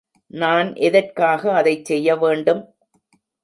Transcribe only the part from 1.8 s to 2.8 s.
செய்ய வேண்டும்?